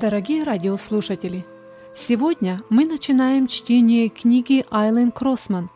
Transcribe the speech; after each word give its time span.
Дорогие 0.00 0.44
радиослушатели, 0.44 1.44
сегодня 1.94 2.62
мы 2.70 2.86
начинаем 2.86 3.46
чтение 3.46 4.08
книги 4.08 4.64
Айлен 4.70 5.12
Кроссман 5.12 5.68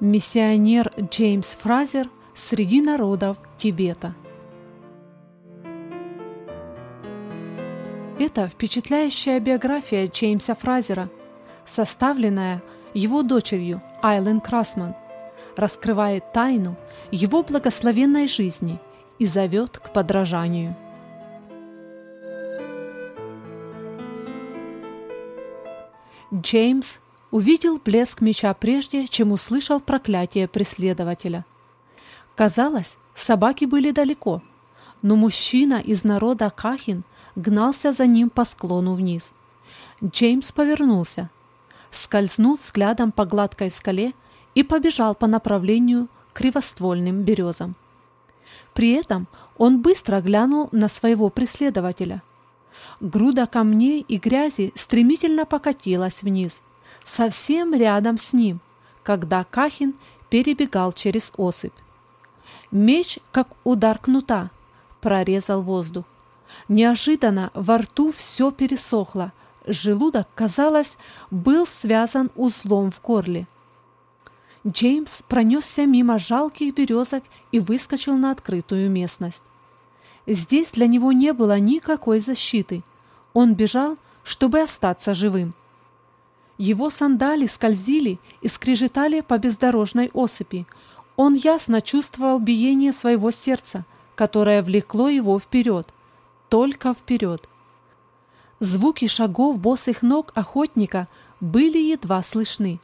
«Миссионер 0.00 0.90
Джеймс 0.98 1.48
Фразер 1.48 2.08
среди 2.34 2.80
народов 2.80 3.36
Тибета». 3.58 4.14
Это 8.18 8.48
впечатляющая 8.48 9.38
биография 9.40 10.06
Джеймса 10.06 10.54
Фразера, 10.54 11.10
составленная 11.66 12.62
его 12.94 13.22
дочерью 13.22 13.82
Айлен 14.00 14.40
Красман, 14.40 14.94
раскрывает 15.54 16.32
тайну 16.32 16.76
его 17.10 17.42
благословенной 17.42 18.26
жизни 18.26 18.80
и 19.18 19.26
зовет 19.26 19.76
к 19.76 19.92
подражанию– 19.92 20.74
Джеймс 26.34 26.98
увидел 27.30 27.78
блеск 27.78 28.20
меча 28.20 28.52
прежде, 28.54 29.06
чем 29.06 29.30
услышал 29.30 29.78
проклятие 29.78 30.48
преследователя. 30.48 31.44
Казалось, 32.34 32.98
собаки 33.14 33.66
были 33.66 33.92
далеко, 33.92 34.42
но 35.00 35.14
мужчина 35.14 35.74
из 35.74 36.02
народа 36.02 36.50
Кахин 36.50 37.04
гнался 37.36 37.92
за 37.92 38.08
ним 38.08 38.30
по 38.30 38.44
склону 38.44 38.94
вниз. 38.94 39.30
Джеймс 40.02 40.50
повернулся, 40.50 41.30
скользнул 41.92 42.56
взглядом 42.56 43.12
по 43.12 43.26
гладкой 43.26 43.70
скале 43.70 44.12
и 44.56 44.64
побежал 44.64 45.14
по 45.14 45.28
направлению 45.28 46.08
к 46.32 46.38
кривоствольным 46.38 47.22
березам. 47.22 47.76
При 48.72 48.90
этом 48.90 49.28
он 49.56 49.82
быстро 49.82 50.20
глянул 50.20 50.68
на 50.72 50.88
своего 50.88 51.30
преследователя– 51.30 52.24
Груда 53.00 53.46
камней 53.46 54.04
и 54.06 54.16
грязи 54.16 54.72
стремительно 54.74 55.46
покатилась 55.46 56.22
вниз, 56.22 56.62
совсем 57.04 57.74
рядом 57.74 58.18
с 58.18 58.32
ним, 58.32 58.60
когда 59.02 59.44
Кахин 59.44 59.94
перебегал 60.28 60.92
через 60.92 61.32
осыпь. 61.36 61.74
Меч, 62.70 63.18
как 63.30 63.48
удар 63.62 63.98
кнута, 63.98 64.50
прорезал 65.00 65.62
воздух. 65.62 66.04
Неожиданно 66.68 67.50
во 67.54 67.78
рту 67.78 68.12
все 68.12 68.50
пересохло, 68.50 69.32
желудок, 69.66 70.28
казалось, 70.34 70.96
был 71.30 71.66
связан 71.66 72.30
узлом 72.36 72.90
в 72.90 73.00
горле. 73.02 73.46
Джеймс 74.66 75.22
пронесся 75.28 75.84
мимо 75.84 76.18
жалких 76.18 76.74
березок 76.74 77.22
и 77.52 77.60
выскочил 77.60 78.16
на 78.16 78.30
открытую 78.30 78.90
местность. 78.90 79.42
Здесь 80.26 80.70
для 80.70 80.86
него 80.86 81.12
не 81.12 81.32
было 81.32 81.58
никакой 81.58 82.18
защиты. 82.18 82.82
Он 83.34 83.54
бежал, 83.54 83.98
чтобы 84.22 84.60
остаться 84.60 85.14
живым. 85.14 85.54
Его 86.56 86.88
сандали 86.88 87.46
скользили 87.46 88.18
и 88.40 88.48
скрежетали 88.48 89.20
по 89.20 89.38
бездорожной 89.38 90.10
осыпи. 90.14 90.66
Он 91.16 91.34
ясно 91.34 91.80
чувствовал 91.80 92.38
биение 92.38 92.92
своего 92.92 93.30
сердца, 93.30 93.84
которое 94.14 94.62
влекло 94.62 95.08
его 95.08 95.38
вперед, 95.38 95.92
только 96.48 96.94
вперед. 96.94 97.48
Звуки 98.60 99.08
шагов 99.08 99.58
босых 99.58 100.02
ног 100.02 100.32
охотника 100.34 101.08
были 101.40 101.78
едва 101.78 102.22
слышны. 102.22 102.80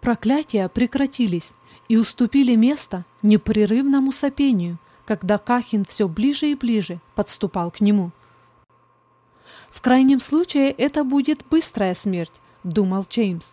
Проклятия 0.00 0.68
прекратились 0.68 1.52
и 1.88 1.96
уступили 1.96 2.54
место 2.54 3.04
непрерывному 3.22 4.10
сопению– 4.10 4.78
когда 5.04 5.38
Кахин 5.38 5.84
все 5.84 6.08
ближе 6.08 6.50
и 6.50 6.54
ближе 6.54 7.00
подступал 7.14 7.70
к 7.70 7.80
нему. 7.80 8.10
«В 9.70 9.80
крайнем 9.80 10.20
случае 10.20 10.70
это 10.70 11.02
будет 11.04 11.44
быстрая 11.50 11.94
смерть»,— 11.94 12.40
думал 12.64 13.06
Джеймс. 13.08 13.48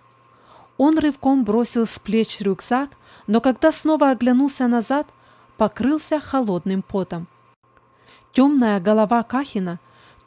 Он 0.78 0.98
рывком 0.98 1.44
бросил 1.44 1.86
с 1.86 2.00
плеч 2.00 2.40
рюкзак, 2.40 2.92
но 3.28 3.42
когда 3.42 3.72
снова 3.72 4.12
оглянулся 4.12 4.68
назад, 4.68 5.08
покрылся 5.58 6.20
холодным 6.20 6.82
потом. 6.82 7.28
Темная 8.32 8.80
голова 8.80 9.24
Кахина 9.24 9.80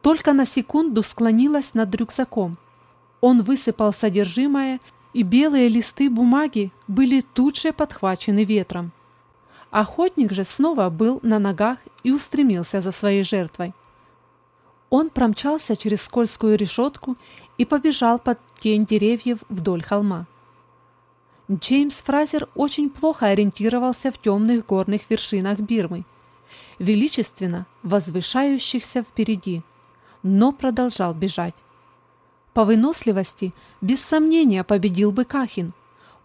только 0.03 0.33
на 0.33 0.45
секунду 0.45 1.03
склонилась 1.03 1.75
над 1.75 1.95
рюкзаком. 1.95 2.59
Он 3.21 3.43
высыпал 3.43 3.93
содержимое, 3.93 4.81
и 5.15 5.23
белые 5.23 5.69
листы 5.69 6.11
бумаги 6.11 6.73
были 6.89 7.21
тут 7.21 7.57
же 7.57 7.73
подхвачены 7.73 8.45
ветром. 8.45 8.93
Охотник 9.73 10.33
же 10.33 10.45
снова 10.45 10.91
был 10.91 11.19
на 11.23 11.39
ногах 11.39 11.79
и 12.05 12.13
устремился 12.13 12.83
за 12.83 12.93
своей 12.93 13.25
жертвой. 13.25 13.73
Он 14.91 15.09
промчался 15.09 15.77
через 15.77 16.03
скользкую 16.03 16.59
решетку 16.59 17.17
и 17.57 17.65
побежал 17.65 18.19
под 18.19 18.39
тень 18.61 18.85
деревьев 18.85 19.39
вдоль 19.49 19.83
холма. 19.83 20.27
Джеймс 21.51 22.03
Фразер 22.03 22.51
очень 22.55 22.91
плохо 22.91 23.29
ориентировался 23.29 24.13
в 24.13 24.19
темных 24.19 24.67
горных 24.67 25.09
вершинах 25.09 25.59
Бирмы, 25.59 26.05
величественно 26.79 27.65
возвышающихся 27.83 29.03
впереди, 29.03 29.63
но 30.23 30.53
продолжал 30.53 31.15
бежать. 31.15 31.55
По 32.53 32.67
выносливости, 32.67 33.55
без 33.81 34.03
сомнения, 34.03 34.65
победил 34.65 35.13
бы 35.13 35.25
Кахин. 35.25 35.73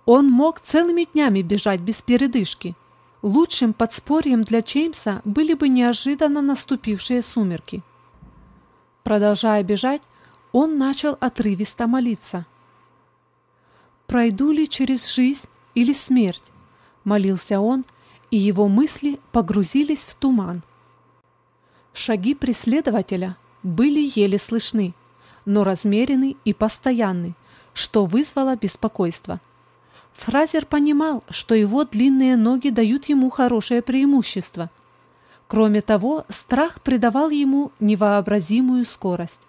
Он 0.06 0.30
мог 0.30 0.59
целыми 0.59 1.07
днями 1.13 1.41
бежать 1.41 1.80
без 1.80 2.02
передышки– 2.02 2.75
Лучшим 3.22 3.74
подспорьем 3.74 4.44
для 4.44 4.60
Джеймса 4.60 5.22
были 5.26 5.54
бы 5.54 5.70
неожиданно 5.70 6.42
наступившие 6.42 7.24
сумерки. 7.24 7.82
Продолжая 9.04 9.64
бежать, 9.64 10.02
он 10.52 10.78
начал 10.78 11.18
отрывисто 11.20 11.88
молиться. 11.88 12.46
«Пройду 14.06 14.52
ли 14.52 14.70
через 14.70 15.12
жизнь 15.14 15.48
или 15.74 15.94
смерть?»— 15.94 16.44
молился 17.04 17.60
он, 17.60 17.86
и 18.30 18.38
его 18.38 18.68
мысли 18.68 19.20
погрузились 19.32 20.06
в 20.06 20.16
туман. 20.16 20.62
Шаги 21.94 22.36
преследователя 22.36 23.36
были 23.64 24.12
еле 24.14 24.38
слышны, 24.38 24.94
но 25.46 25.64
размерены 25.64 26.36
и 26.46 26.54
постоянны, 26.54 27.34
что 27.74 28.06
вызвало 28.06 28.56
беспокойство. 28.56 29.42
Фразер 30.18 30.66
понимал, 30.66 31.24
что 31.30 31.56
его 31.56 31.86
длинные 31.86 32.36
ноги 32.36 32.70
дают 32.70 33.06
ему 33.06 33.30
хорошее 33.30 33.82
преимущество. 33.82 34.70
Кроме 35.48 35.82
того, 35.82 36.26
страх 36.28 36.82
придавал 36.82 37.30
ему 37.30 37.72
невообразимую 37.80 38.86
скорость. 38.86 39.40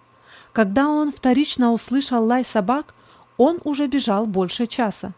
Когда 0.53 0.87
он 0.87 1.11
вторично 1.11 1.73
услышал 1.73 2.23
лай 2.25 2.45
собак, 2.45 2.93
он 3.37 3.59
уже 3.63 3.87
бежал 3.87 4.25
больше 4.25 4.67
часа. 4.67 5.13